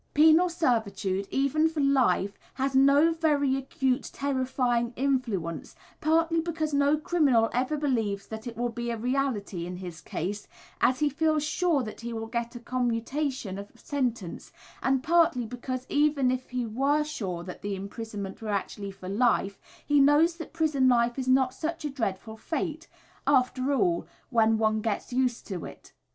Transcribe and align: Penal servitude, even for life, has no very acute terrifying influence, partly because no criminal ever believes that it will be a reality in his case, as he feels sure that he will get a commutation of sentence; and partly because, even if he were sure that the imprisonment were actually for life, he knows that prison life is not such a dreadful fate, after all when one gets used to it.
Penal 0.15 0.49
servitude, 0.49 1.27
even 1.29 1.69
for 1.69 1.79
life, 1.79 2.39
has 2.55 2.73
no 2.75 3.11
very 3.13 3.55
acute 3.55 4.09
terrifying 4.11 4.93
influence, 4.95 5.75
partly 5.99 6.41
because 6.41 6.73
no 6.73 6.97
criminal 6.97 7.51
ever 7.53 7.77
believes 7.77 8.25
that 8.25 8.47
it 8.47 8.57
will 8.57 8.69
be 8.71 8.89
a 8.89 8.97
reality 8.97 9.67
in 9.67 9.75
his 9.77 10.01
case, 10.01 10.47
as 10.81 10.97
he 11.01 11.07
feels 11.07 11.43
sure 11.43 11.83
that 11.83 12.01
he 12.01 12.13
will 12.13 12.25
get 12.25 12.55
a 12.55 12.59
commutation 12.59 13.59
of 13.59 13.69
sentence; 13.75 14.51
and 14.81 15.03
partly 15.03 15.45
because, 15.45 15.85
even 15.87 16.31
if 16.31 16.49
he 16.49 16.65
were 16.65 17.03
sure 17.03 17.43
that 17.43 17.61
the 17.61 17.75
imprisonment 17.75 18.41
were 18.41 18.49
actually 18.49 18.89
for 18.89 19.07
life, 19.07 19.59
he 19.85 19.99
knows 19.99 20.35
that 20.37 20.51
prison 20.51 20.89
life 20.89 21.19
is 21.19 21.27
not 21.27 21.53
such 21.53 21.85
a 21.85 21.91
dreadful 21.91 22.35
fate, 22.35 22.87
after 23.27 23.71
all 23.71 24.07
when 24.31 24.57
one 24.57 24.81
gets 24.81 25.13
used 25.13 25.45
to 25.45 25.63
it. 25.63 25.93